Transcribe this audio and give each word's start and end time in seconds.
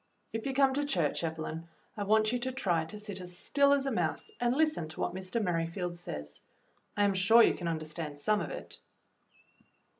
"If 0.33 0.47
you 0.47 0.55
come 0.55 0.73
to 0.73 0.83
church, 0.83 1.23
Evelyn, 1.23 1.67
I 1.95 2.05
want 2.05 2.31
you 2.31 2.39
to 2.39 2.51
try 2.51 2.85
to 2.85 2.97
sit 2.99 3.21
as 3.21 3.37
still 3.37 3.71
as 3.71 3.85
a 3.85 3.91
mouse 3.91 4.31
and 4.39 4.55
listen 4.55 4.87
to 4.89 4.99
what 4.99 5.13
Mr. 5.13 5.39
Merrifield 5.39 5.95
says. 5.95 6.41
I 6.97 7.03
am 7.03 7.13
sure 7.13 7.43
you 7.43 7.53
can 7.53 7.67
understand 7.67 8.17
some 8.17 8.41
of 8.41 8.49
it." 8.49 8.79